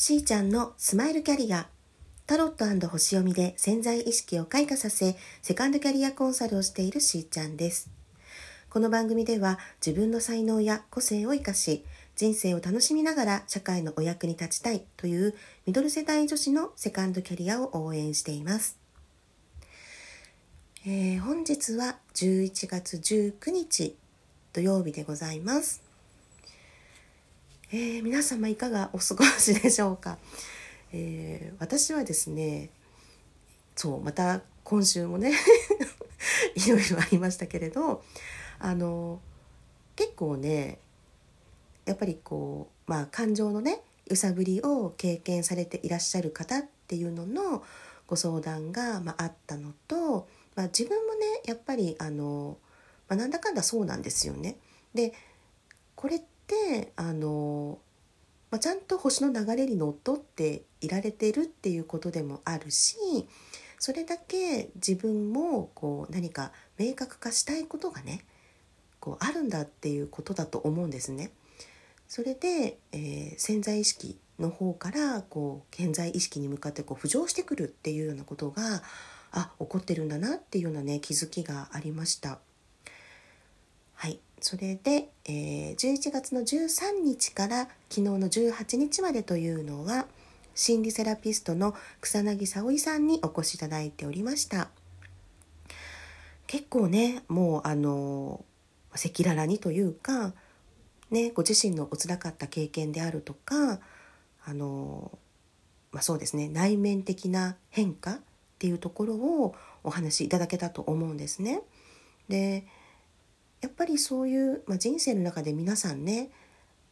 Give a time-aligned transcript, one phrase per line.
[0.00, 1.68] しーちゃんのスマイルキャリア
[2.26, 7.90] タロット星読みで潜在意識を開花させセカンドキャリアコンサルをしているしーちゃんです
[8.70, 11.84] この番組では自分の才能や個性を生かし
[12.16, 15.34] 人生を楽しみながら社会のお役に立ちたいという
[15.66, 18.78] ミドル世代女子のセカンドキャリアを応援しています
[20.86, 23.94] えー、本日は11月19日
[24.54, 25.89] 土曜日でございます。
[27.72, 30.18] えー、皆様いかがお過ごしでしょうか、
[30.92, 32.70] えー、私はですね
[33.76, 35.32] そうまた今週もね
[36.56, 38.02] いろいろありましたけれど
[38.58, 39.20] あの
[39.94, 40.78] 結構ね
[41.84, 47.64] やっぱりこうまあ感情のね揺さぶりを経験されていらっしゃる方っていうのの
[48.08, 52.58] ご相談が、まあ、あったのとまあ、自分もねやっぱりあの、
[53.08, 54.56] まあ、なんだかんだそうなんですよね。
[54.92, 55.14] で
[55.94, 56.22] これっ
[56.72, 57.78] てあの、
[58.50, 62.96] まあ、ちゃんと星の流れにのっとっていられてるっていうことでもあるし
[63.78, 68.24] それだけ自分もこう何か明確化したいことがね
[68.98, 71.30] こうあるんだっていうことだと思うんですね。
[72.06, 78.82] それで、えー、潜在意識の方からこう潜在意識に向かってこう浮上してくるっていうようなことが
[79.32, 82.40] あ怒ってるんだなっていうようなね気づきがありました
[83.94, 90.06] はいそれで、えー、11月の13日から昨日の18日までというのは
[90.54, 94.68] 心理セラピストの草薙沙織さんにお越しいただいておりました
[96.46, 98.44] 結構ねもうあの
[98.92, 100.32] 赤裸々にというか
[101.10, 103.78] ねご自身のおつらかった経験であるとか
[104.44, 105.18] あの
[105.92, 108.18] まあ、そうですね内面的な変化っ
[108.58, 111.62] ていうところをお話しいただけたと思うんですね。
[112.28, 112.64] で
[113.60, 116.30] やっぱりそういう、まあ、人生の中で皆さんね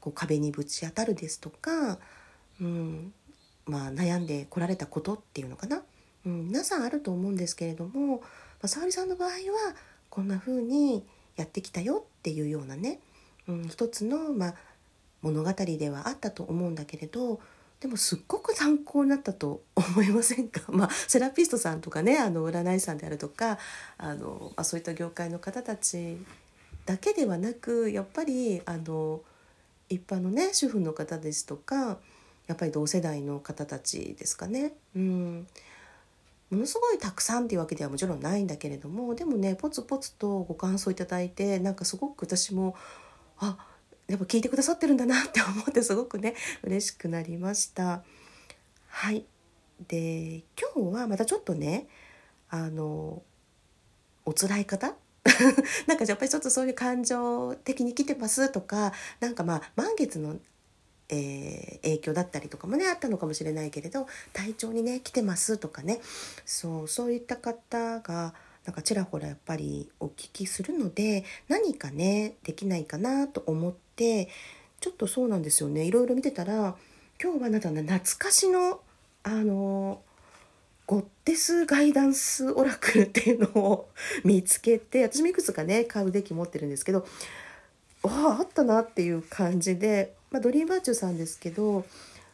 [0.00, 1.98] こう壁にぶち当たるですとか、
[2.60, 3.12] うん
[3.66, 5.82] まあ、悩んでこられたことっていうのかな、
[6.26, 8.22] うん、皆さんあると思うんですけれども、ま
[8.62, 9.34] あ、沙織さんの場合は
[10.10, 11.04] こんな風に
[11.36, 13.00] やってきたよっていうようなね、
[13.46, 14.54] うん、一つの、まあ、
[15.22, 17.40] 物語ではあったと思うんだけれど
[17.80, 23.58] でもすっごく参考になったと思いませんか、 まあ、セラピストさんとかねあの占い師さんであるとか
[23.98, 26.18] あの、まあ、そういった業界の方たち
[26.88, 29.20] だけではなくやっぱりあの
[29.90, 31.98] 一般のね主婦の方ですとか
[32.46, 34.72] やっぱり同世代の方たちですかね。
[34.96, 35.46] うん。
[36.50, 42.74] ものすごいたくさんっていうわけではもちろんないんだけれどもでもねポツポツとご感想いただいてなんかすごく私も
[43.38, 43.58] あ
[44.06, 48.02] やっぱ聞いてくださってるんだなって思ってすごくね嬉しくなりました。
[48.86, 49.26] はい。
[49.88, 51.86] で今日はまたちょっとね
[52.48, 53.22] あの
[54.24, 54.94] お辛い方
[55.86, 60.36] なんかやっぱりちょっとそういう感情的に来てますとかなんかまあ満月の、
[61.08, 66.00] えー、影響だったりとかもねあったのかもしれないけれど体調にね来てますとかね。
[66.44, 68.34] そうそういった方が
[68.64, 74.28] なんかちらほらやっぱりお聞きするので何かねできないかなと思って
[74.80, 75.84] ちょっとそうなんですよね。
[75.84, 76.76] いろいろ見てたら
[77.20, 78.80] 今日はなんだ懐かしの
[79.22, 80.02] あの
[80.88, 83.88] ゴッテスガイダンスオラクルっていうのを
[84.24, 87.06] 見つけて私もいくつかね買うデッキ持ってるんですけど
[88.04, 91.84] あああったなっていう感じで、まあ、ドリームバーチューさんですけど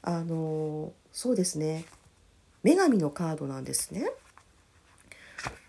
[0.00, 1.84] あのそうですね
[2.64, 4.10] 女神のカードなんですね。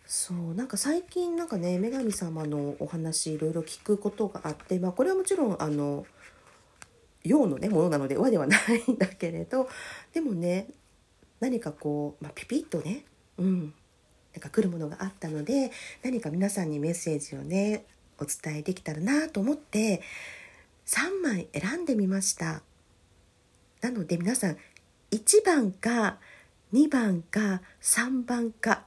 [0.05, 6.05] そうなんか最近なんかね女神様のお話いろいろ聞くことがあって、まあ、これはもちろんあの
[7.23, 9.69] 陽のねものなので和ではないんだけれど
[10.13, 10.67] でもね
[11.39, 13.05] 何かこう、まあ、ピピッとね
[13.37, 13.73] うん
[14.33, 15.71] なんか来るものがあったので
[16.03, 17.85] 何か皆さんにメッセージをね
[18.19, 20.01] お伝えできたらなと思って
[20.85, 22.61] 3枚選んでみました
[23.81, 24.57] なので皆さん
[25.11, 26.17] 1番か
[26.73, 28.83] 2番か3番か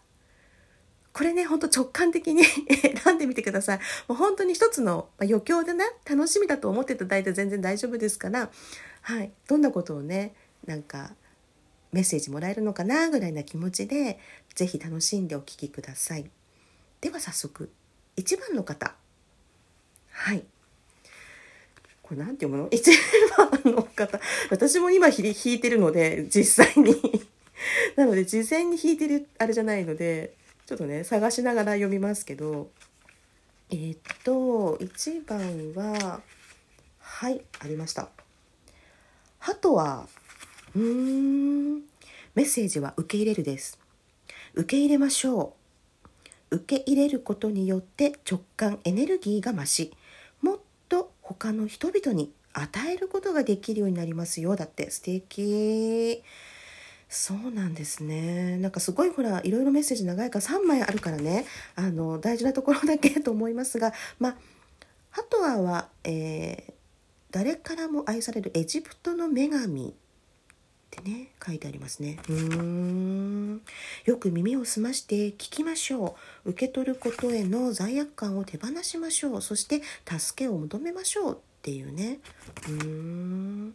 [1.13, 2.43] これね、ほんと直感的に
[3.05, 3.79] 選んでみてください。
[4.09, 8.51] もう本当に一つの、まあ余興でね、楽しみだと思っていただいて全然大丈夫ですから、
[9.03, 9.31] はい。
[9.47, 10.35] どんなことをね、
[10.65, 11.15] なんか、
[11.93, 14.19] メッセージもらえるのかなぐらいな気持ちで、
[14.55, 16.31] 是非楽しんでお聴きください。
[17.01, 17.71] では早速、
[18.17, 18.95] 1番の方。
[20.11, 20.45] はい。
[22.03, 24.21] これ何て読むの ?1 番の方。
[24.51, 26.95] 私も今弾いてるので、実際に
[27.97, 30.35] なので、事前に弾いてるあれじゃないので、
[30.67, 32.71] ちょっとね探しながら読みますけど
[33.71, 36.21] えー、っと1番は
[36.99, 38.09] はいありました。
[39.39, 40.07] ハトは
[40.75, 41.83] うーん。
[42.35, 43.79] メッセージは受け入れるです。
[44.55, 45.55] 受け入れましょ
[46.51, 46.57] う。
[46.57, 49.93] 受け入れることによって直感エネルギーが増し
[50.43, 50.59] もっ
[50.91, 54.91] と他の人々に与えることができるようになりますよだって。
[54.91, 56.23] 素敵。
[57.09, 58.57] そうなんですね。
[58.57, 61.45] なんかすごいほらいろいろメッセージ長いから3枚あるからね。
[61.77, 64.37] あの大事なところだけと思いますがまあ
[65.11, 66.73] ハトアは、えー、
[67.31, 69.95] 誰からも愛されるエジプトの女神
[71.01, 72.19] ってね書いてありますね。
[72.29, 73.63] うーん。
[74.05, 76.51] よく耳を澄まして聞きましょう。
[76.51, 79.43] 受け取ることへの罪悪感を手放しましょう。
[79.43, 82.19] そして助けを求めましょうっていうね。
[82.69, 83.75] うーん。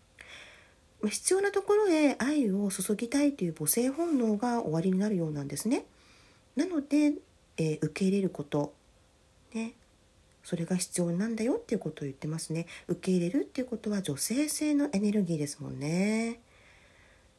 [1.06, 5.86] 必要なところへ愛を注ぎたいという母性本能が終わりになるようなんですね。
[6.56, 7.14] なので、
[7.58, 8.74] えー、受け入れること、
[9.54, 9.74] ね、
[10.44, 12.66] それが必要なんだよっていうことを言ってますね。
[12.88, 16.40] 受け入れるっていうことは女性性のエネルギーですもんね。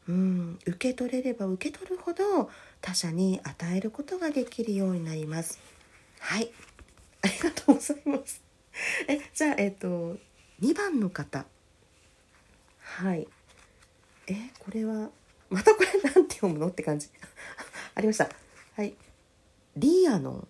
[0.08, 2.50] うん、受け取れれば受け取るほど
[2.80, 5.58] 他者に与えることができるようになります。
[6.18, 6.50] はい、
[7.22, 8.42] ありがとうございます。
[9.06, 10.16] え、じゃあえっ、と
[10.60, 11.44] 2番の方。
[12.80, 13.28] はい。
[14.28, 15.10] えこれは
[15.50, 17.08] またこれなんて読むのって感じ
[17.94, 18.28] ありました
[18.76, 18.94] はい
[19.76, 20.48] リアノン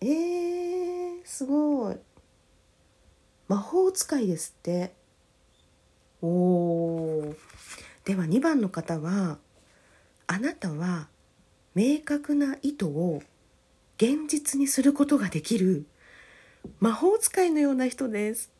[0.00, 1.96] えー、すごい
[3.46, 4.92] 魔法使いですって
[6.20, 7.36] おお
[8.04, 9.38] では2番の方は
[10.26, 11.08] あなたは
[11.74, 13.22] 明確な意図を
[13.96, 15.86] 現実にすることができる
[16.80, 18.50] 魔法使いのような人です。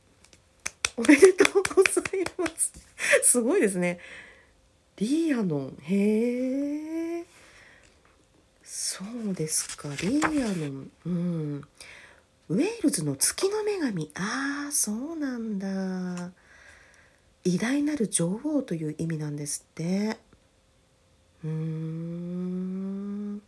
[0.96, 2.72] おめでとうございます。
[3.22, 3.98] すごいですね。
[4.96, 5.78] リーアノン。
[5.82, 7.24] へえ
[8.62, 9.88] そうですか。
[10.00, 10.90] リーアノン。
[11.06, 11.64] うん。
[12.48, 14.10] ウェールズの月の女神。
[14.14, 16.30] ああそうなんだ。
[17.44, 20.16] 偉大なる女王という意味なんですって。
[21.44, 23.42] うーん。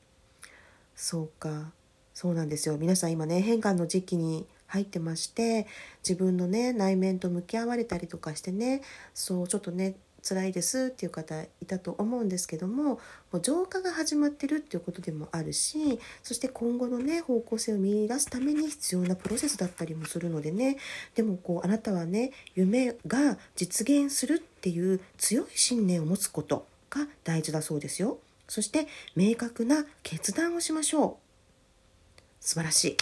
[0.95, 1.73] そうか。
[2.15, 2.77] そうなんですよ。
[2.79, 5.67] 皆さん今ね変換の時期に入ってまして
[6.07, 8.83] 自分のね内面と向き合われたりとかしてね
[9.15, 9.95] そうちょっとね
[10.27, 13.01] 辛いですっていう方いたと思うんですけどもも
[13.35, 20.79] う浄化が始まってるっていうことでもあるしそして今後のね方向性を見出すために必要なプロセスだったりもするのでね
[21.15, 28.19] でもこうあなたはね夢が実現するっていう強い信念を持つことが大事だそうですよ。
[28.49, 28.87] そして
[29.17, 32.23] 明確な決断をしましょう。
[32.41, 32.97] 素晴らしい。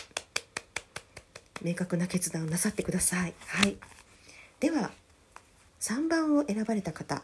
[1.62, 3.34] 明確な決断をなさってください。
[3.46, 3.76] はい。
[4.60, 4.90] では
[5.84, 7.22] 3番を選ばれた方。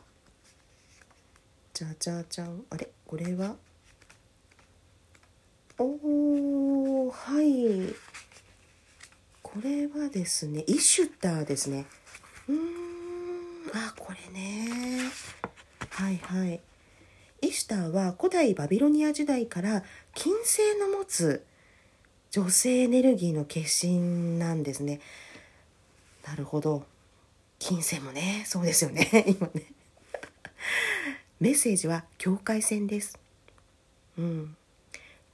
[1.73, 2.63] じゃじゃじゃん。
[2.69, 2.91] あれ？
[3.07, 3.57] これは？
[5.79, 7.95] おーはい。
[9.41, 11.87] これはですねイシュターですね。
[12.49, 12.59] うーん。
[13.73, 15.11] あこれね。
[15.89, 16.61] はいはい。
[17.41, 19.85] イシュターは古代バビロニア時代から
[20.15, 21.47] 金星の持つ
[22.31, 25.01] 女性エネルギーの化身なんですね。
[26.27, 26.90] なるほど。
[27.61, 29.09] 金銭もねそうですよね。
[29.29, 29.67] 今ね。
[31.39, 33.19] メッセージは境界線です。
[34.19, 34.57] うん。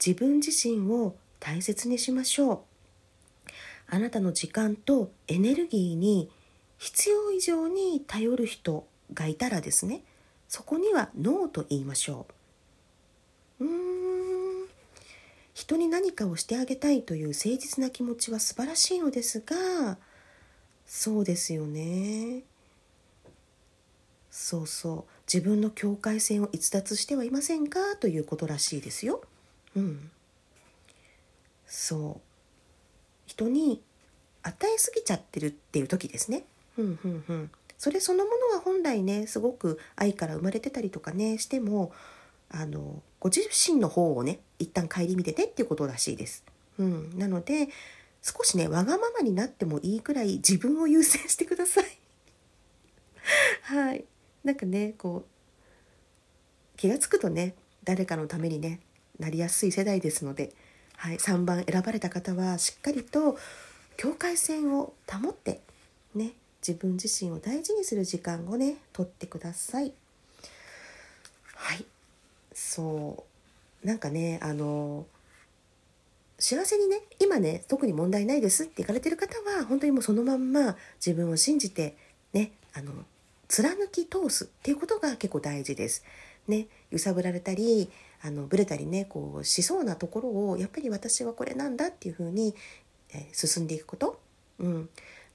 [0.05, 2.65] 自分自身を大切にしましょ
[3.49, 3.51] う。
[3.89, 6.29] あなたの時間とエネルギーに
[6.79, 10.03] 必要以上に頼る人がいたらですね
[10.49, 12.27] そこにはノーと言いましょ
[13.61, 13.65] う。
[13.65, 14.67] うーん。
[15.55, 19.97] 人に何かをしてあげたいという誠実な気持ちは素晴らしいのですが
[20.87, 22.43] そうですよね。
[24.31, 25.13] そうそう。
[25.33, 29.23] 自分の境界線を逸脱してはいませんかということらしいですよ。
[29.75, 30.11] うん。
[31.67, 32.21] そう。
[33.27, 33.83] 人に
[34.43, 36.45] 与えすぎちゃってるっていう時ですね。
[36.79, 37.51] うんうんうん。
[37.79, 41.93] それそのものは本来ねすごく愛から生まれてたりとかねしても
[42.49, 46.45] あのご自身の方をね一旦顧みててっていうことらしいです。
[46.79, 47.69] うん、なので
[48.27, 51.85] 少しねわがままになってもいいくらい自分を優先してください。
[53.63, 54.05] はい。
[54.43, 57.55] なんかねこう気が付くとね
[57.85, 58.81] 誰かのためにね
[59.21, 60.53] なりやすい世代ですので、
[60.97, 63.39] はい、3番選ばれた方はしっかりと
[63.97, 65.61] 境界線を保って
[66.17, 66.33] ね
[66.67, 69.93] 自分自身を大事にする時間をね取ってください。
[71.55, 71.85] はい。
[72.53, 73.25] そ
[73.85, 73.87] う。
[73.87, 75.07] なんかねあの
[76.39, 81.97] 幸せにね今ね特に問題ないですって言われてる方は本当にもうそのまんま自分を信じて
[82.33, 82.93] ねあの
[83.49, 86.05] 貫き通すっていうことが結構大事です。
[86.49, 87.91] ね揺さぶられたり
[88.23, 92.55] あのブレたりねこうしそうなところをやっぱり私はこれなんだっていうふうに、
[93.13, 94.21] え、進んでいくこと。
[94.59, 94.89] うん、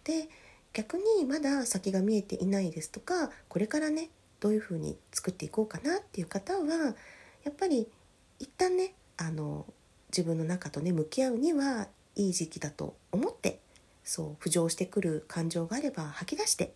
[0.04, 0.30] で
[0.74, 6.96] 逆にまだ先が見えていないですとかこれからねどういうふうに作っていこうかなっていう方は
[7.44, 7.88] やっぱり
[8.40, 9.66] 一旦ねあの
[10.16, 13.60] 自分の中とね向き合うにはいい時期だと思って
[14.04, 16.74] そう浮上してくる感情があれば吐き出して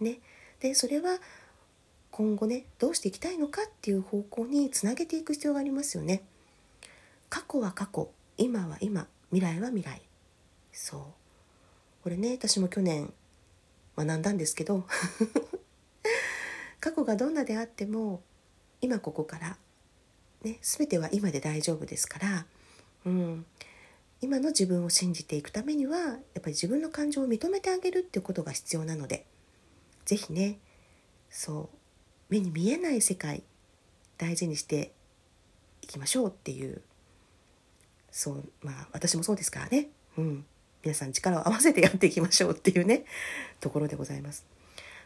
[0.00, 0.18] ね、
[0.60, 1.18] でそれは
[2.10, 6.22] 今後ねどうしていきたいのかっていう方向につなげていく必要がありますよね。
[7.28, 10.02] 過去は過去今は今未来は未来。
[10.72, 11.00] そう。
[12.02, 13.12] これね私も去年
[13.96, 14.86] 学んだんですけど
[16.80, 18.22] 過去がどんなであっても
[18.80, 19.58] 今ここから、
[20.42, 22.46] ね、全ては今で大丈夫ですから、
[23.06, 23.46] うん、
[24.20, 29.26] 今の自分を信じていくためにはやっぱり自分の感情を認めてあげるっていうことが必要なので
[30.04, 30.58] 是非ね
[31.30, 31.76] そう
[32.28, 33.42] 目に見えない世界
[34.18, 34.92] 大事にして
[35.82, 36.82] いきましょうっていう
[38.10, 39.88] そうまあ私もそうですからね、
[40.18, 40.44] うん、
[40.82, 43.04] 皆さん力を合わせてやっていきましょうっていうね
[43.60, 44.44] ところでございます。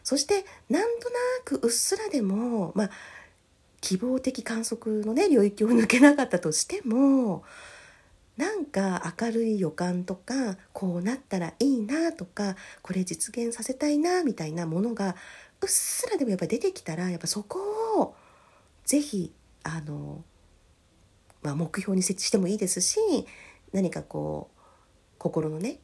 [0.03, 2.89] そしてなんとなくうっすらでもまあ
[3.81, 7.43] 希望的観測のね領域を抜けなかったとしても
[8.37, 15.15] なんか明るい予感とかこうなったらいいなとかこれ実現させたいなみたいなものが
[15.61, 17.59] うっすらでもやっぱ出てきたらやっぱそこ
[17.99, 18.15] を
[18.85, 19.31] 是非
[19.63, 20.23] あの
[21.45, 22.97] まあ、目標に設置してもいいですし
[23.71, 24.59] 何かこう
[25.19, 25.77] 心のね、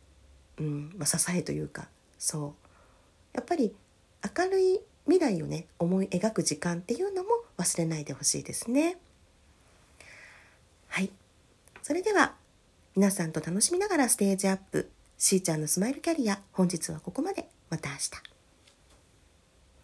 [0.58, 2.55] うんまあ、支えというかそ
[3.34, 3.74] うやっぱり
[4.38, 8.98] 明るい未来をね思い描く時間っていうのも忘れないでほしいですね。
[10.88, 11.12] はい
[11.84, 12.34] それでは
[12.95, 18.30] 皆さんと楽しみながらステージアップしーちゃんのスマイルキャリア本日はここまでまた明日。